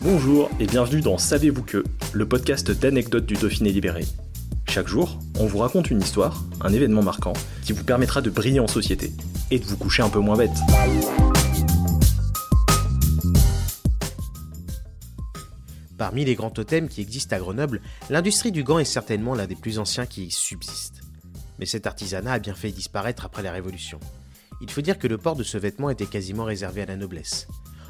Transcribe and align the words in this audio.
Bonjour 0.00 0.50
et 0.60 0.66
bienvenue 0.66 1.00
dans 1.00 1.18
Savez-vous 1.18 1.62
que, 1.62 1.82
le 2.12 2.28
podcast 2.28 2.70
d'anecdotes 2.70 3.26
du 3.26 3.34
Dauphiné 3.34 3.72
libéré. 3.72 4.04
Chaque 4.68 4.86
jour, 4.86 5.18
on 5.38 5.46
vous 5.46 5.58
raconte 5.58 5.90
une 5.90 6.00
histoire, 6.00 6.44
un 6.60 6.72
événement 6.72 7.02
marquant, 7.02 7.32
qui 7.64 7.72
vous 7.72 7.84
permettra 7.84 8.20
de 8.20 8.30
briller 8.30 8.60
en 8.60 8.66
société 8.66 9.12
et 9.50 9.58
de 9.58 9.64
vous 9.64 9.76
coucher 9.76 10.02
un 10.02 10.10
peu 10.10 10.18
moins 10.18 10.36
bête. 10.36 10.50
Parmi 15.96 16.24
les 16.24 16.34
grands 16.34 16.50
totems 16.50 16.88
qui 16.88 17.00
existent 17.00 17.36
à 17.36 17.38
Grenoble, 17.38 17.80
l'industrie 18.10 18.52
du 18.52 18.64
gant 18.64 18.78
est 18.78 18.84
certainement 18.84 19.34
l'un 19.34 19.46
des 19.46 19.54
plus 19.54 19.78
anciens 19.78 20.06
qui 20.06 20.24
y 20.24 20.30
subsiste. 20.30 21.03
Mais 21.58 21.66
cet 21.66 21.86
artisanat 21.86 22.32
a 22.32 22.38
bien 22.38 22.54
fait 22.54 22.70
disparaître 22.70 23.24
après 23.24 23.42
la 23.42 23.52
Révolution. 23.52 24.00
Il 24.60 24.70
faut 24.70 24.80
dire 24.80 24.98
que 24.98 25.06
le 25.06 25.18
port 25.18 25.36
de 25.36 25.42
ce 25.42 25.58
vêtement 25.58 25.90
était 25.90 26.06
quasiment 26.06 26.44
réservé 26.44 26.82
à 26.82 26.86
la 26.86 26.96
noblesse. 26.96 27.46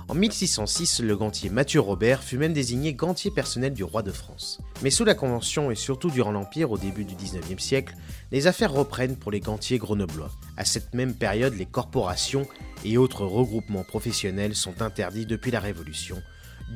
En 0.07 0.15
1606, 0.15 1.01
le 1.01 1.17
gantier 1.17 1.49
Mathieu 1.49 1.81
Robert 1.81 2.23
fut 2.23 2.37
même 2.37 2.53
désigné 2.53 2.93
gantier 2.93 3.31
personnel 3.31 3.73
du 3.73 3.85
roi 3.85 4.03
de 4.03 4.13
France. 4.13 4.61
Mais 4.83 4.91
sous 4.91 5.05
la 5.05 5.15
Convention 5.15 5.71
et 5.71 5.75
surtout 5.75 6.11
durant 6.11 6.31
l'Empire 6.33 6.71
au 6.71 6.77
début 6.77 7.05
du 7.05 7.15
19e 7.15 7.59
siècle, 7.59 7.97
les 8.31 8.47
affaires 8.47 8.73
reprennent 8.73 9.17
pour 9.17 9.33
les 9.33 9.41
gantiers 9.41 9.79
grenoblois. 9.79 10.31
À 10.59 10.67
cette 10.67 10.93
même 10.93 11.15
période, 11.15 11.55
les 11.55 11.65
corporations 11.65 12.47
et 12.85 12.99
autres 12.99 13.25
regroupements 13.25 13.85
professionnels 13.85 14.55
sont 14.55 14.83
interdits 14.83 15.25
depuis 15.25 15.51
la 15.51 15.61
Révolution, 15.61 16.23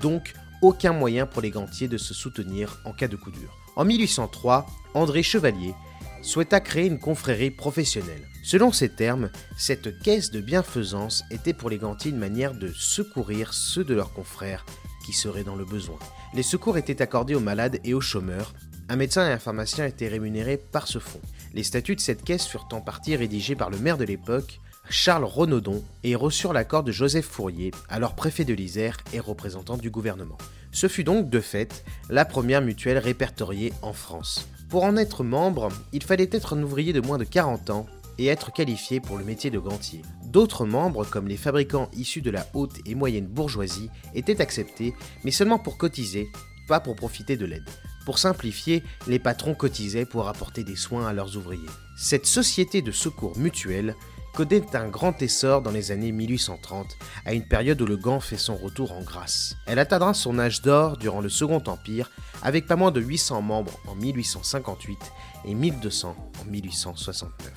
donc 0.00 0.32
aucun 0.62 0.94
moyen 0.94 1.26
pour 1.26 1.42
les 1.42 1.50
gantiers 1.50 1.88
de 1.88 1.98
se 1.98 2.14
soutenir 2.14 2.80
en 2.86 2.92
cas 2.92 3.08
de 3.08 3.16
coup 3.16 3.30
dur. 3.30 3.54
En 3.76 3.84
1803, 3.84 4.66
André 4.94 5.22
Chevalier 5.22 5.74
souhaita 6.22 6.60
créer 6.60 6.86
une 6.86 6.98
confrérie 6.98 7.50
professionnelle. 7.50 8.22
Selon 8.42 8.72
ces 8.72 8.88
termes, 8.88 9.30
cette 9.56 10.00
caisse 10.00 10.30
de 10.30 10.40
bienfaisance 10.40 11.22
était 11.30 11.52
pour 11.52 11.70
les 11.70 11.78
gantiers 11.78 12.10
une 12.10 12.18
manière 12.18 12.54
de 12.54 12.72
secourir 12.72 13.52
ceux 13.52 13.84
de 13.84 13.94
leurs 13.94 14.12
confrères 14.12 14.64
qui 15.04 15.12
seraient 15.12 15.44
dans 15.44 15.56
le 15.56 15.64
besoin. 15.64 15.98
Les 16.34 16.42
secours 16.42 16.78
étaient 16.78 17.02
accordés 17.02 17.34
aux 17.34 17.40
malades 17.40 17.78
et 17.84 17.94
aux 17.94 18.00
chômeurs. 18.00 18.54
Un 18.88 18.96
médecin 18.96 19.28
et 19.28 19.32
un 19.32 19.38
pharmacien 19.38 19.86
étaient 19.86 20.08
rémunérés 20.08 20.56
par 20.56 20.88
ce 20.88 20.98
fonds. 20.98 21.20
Les 21.54 21.62
statuts 21.62 21.96
de 21.96 22.00
cette 22.00 22.24
caisse 22.24 22.46
furent 22.46 22.68
en 22.72 22.80
partie 22.80 23.16
rédigés 23.16 23.56
par 23.56 23.70
le 23.70 23.78
maire 23.78 23.98
de 23.98 24.04
l'époque, 24.04 24.60
Charles 24.90 25.24
Renaudon, 25.24 25.84
et 26.02 26.14
reçurent 26.14 26.52
l'accord 26.52 26.82
de 26.82 26.92
Joseph 26.92 27.26
Fourier, 27.26 27.72
alors 27.88 28.14
préfet 28.14 28.44
de 28.44 28.54
l'Isère 28.54 28.96
et 29.12 29.20
représentant 29.20 29.76
du 29.76 29.90
gouvernement. 29.90 30.38
Ce 30.72 30.88
fut 30.88 31.04
donc, 31.04 31.28
de 31.28 31.40
fait, 31.40 31.84
la 32.08 32.24
première 32.24 32.62
mutuelle 32.62 32.98
répertoriée 32.98 33.72
en 33.82 33.92
France. 33.92 34.48
Pour 34.70 34.84
en 34.84 34.96
être 34.96 35.24
membre, 35.24 35.68
il 35.92 36.02
fallait 36.02 36.30
être 36.32 36.56
un 36.56 36.62
ouvrier 36.62 36.92
de 36.92 37.00
moins 37.00 37.18
de 37.18 37.24
40 37.24 37.70
ans 37.70 37.86
et 38.18 38.26
être 38.26 38.52
qualifié 38.52 39.00
pour 39.00 39.18
le 39.18 39.24
métier 39.24 39.50
de 39.50 39.58
gantier. 39.58 40.02
D'autres 40.24 40.64
membres, 40.64 41.04
comme 41.04 41.28
les 41.28 41.36
fabricants 41.36 41.90
issus 41.94 42.22
de 42.22 42.30
la 42.30 42.46
haute 42.54 42.76
et 42.86 42.94
moyenne 42.94 43.26
bourgeoisie, 43.26 43.90
étaient 44.14 44.40
acceptés, 44.40 44.94
mais 45.24 45.30
seulement 45.30 45.58
pour 45.58 45.78
cotiser, 45.78 46.28
pas 46.66 46.80
pour 46.80 46.96
profiter 46.96 47.36
de 47.36 47.46
l'aide. 47.46 47.68
Pour 48.04 48.18
simplifier, 48.18 48.82
les 49.06 49.18
patrons 49.18 49.54
cotisaient 49.54 50.06
pour 50.06 50.28
apporter 50.28 50.64
des 50.64 50.76
soins 50.76 51.06
à 51.06 51.12
leurs 51.12 51.36
ouvriers. 51.36 51.68
Cette 51.98 52.26
société 52.26 52.80
de 52.80 52.90
secours 52.90 53.36
mutuel 53.38 53.94
connaît 54.34 54.76
un 54.76 54.88
grand 54.88 55.20
essor 55.22 55.62
dans 55.62 55.70
les 55.70 55.90
années 55.90 56.12
1830, 56.12 56.96
à 57.24 57.32
une 57.32 57.46
période 57.46 57.80
où 57.80 57.86
le 57.86 57.96
gant 57.96 58.20
fait 58.20 58.36
son 58.36 58.56
retour 58.56 58.92
en 58.92 59.02
grâce. 59.02 59.56
Elle 59.66 59.78
atteindra 59.78 60.14
son 60.14 60.38
âge 60.38 60.62
d'or 60.62 60.96
durant 60.96 61.20
le 61.20 61.28
Second 61.28 61.62
Empire, 61.66 62.10
avec 62.42 62.66
pas 62.66 62.76
moins 62.76 62.90
de 62.90 63.00
800 63.00 63.42
membres 63.42 63.78
en 63.86 63.94
1858 63.94 64.98
et 65.44 65.54
1200 65.54 66.16
en 66.40 66.44
1869. 66.44 67.52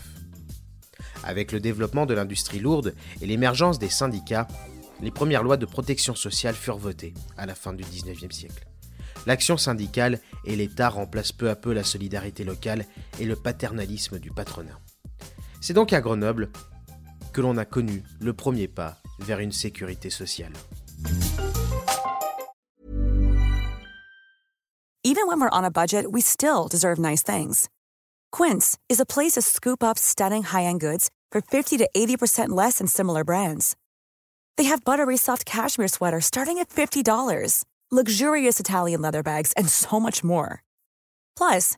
Avec 1.23 1.51
le 1.51 1.59
développement 1.59 2.05
de 2.05 2.13
l'industrie 2.13 2.59
lourde 2.59 2.95
et 3.21 3.27
l'émergence 3.27 3.79
des 3.79 3.89
syndicats, 3.89 4.47
les 5.01 5.11
premières 5.11 5.43
lois 5.43 5.57
de 5.57 5.65
protection 5.65 6.15
sociale 6.15 6.55
furent 6.55 6.77
votées 6.77 7.13
à 7.37 7.45
la 7.45 7.55
fin 7.55 7.73
du 7.73 7.83
19e 7.83 8.31
siècle. 8.31 8.65
L'action 9.27 9.57
syndicale 9.57 10.19
et 10.45 10.55
l'État 10.55 10.89
remplacent 10.89 11.31
peu 11.31 11.49
à 11.49 11.55
peu 11.55 11.73
la 11.73 11.83
solidarité 11.83 12.43
locale 12.43 12.85
et 13.19 13.25
le 13.25 13.35
paternalisme 13.35 14.19
du 14.19 14.31
patronat. 14.31 14.79
C'est 15.61 15.73
donc 15.73 15.93
à 15.93 16.01
Grenoble 16.01 16.49
que 17.31 17.39
l'on 17.39 17.55
a 17.57 17.65
connu 17.65 18.03
le 18.19 18.33
premier 18.33 18.67
pas 18.67 18.97
vers 19.19 19.39
une 19.39 19.51
sécurité 19.51 20.09
sociale. 20.09 20.53
Even 25.03 25.27
when 25.27 25.39
we're 25.39 25.49
on 25.51 25.63
a 25.63 25.71
budget, 25.71 26.11
we 26.11 26.21
still 26.21 26.67
deserve 26.67 26.99
nice 26.99 27.23
things. 27.23 27.69
Quince 28.31 28.77
is 28.87 28.99
a 28.99 29.05
place 29.05 29.33
to 29.33 29.41
scoop 29.41 29.83
up 29.83 29.97
stunning 29.97 30.43
high-end 30.43 30.79
goods 30.79 31.09
for 31.31 31.41
50 31.41 31.77
to 31.77 31.89
80% 31.95 32.49
less 32.49 32.77
than 32.77 32.87
similar 32.87 33.23
brands. 33.23 33.75
They 34.57 34.65
have 34.65 34.83
buttery 34.83 35.17
soft 35.17 35.45
cashmere 35.45 35.87
sweaters 35.87 36.25
starting 36.25 36.59
at 36.59 36.69
$50, 36.69 37.65
luxurious 37.91 38.59
Italian 38.59 39.01
leather 39.01 39.23
bags, 39.23 39.53
and 39.57 39.67
so 39.67 39.99
much 39.99 40.23
more. 40.23 40.61
Plus, 41.35 41.77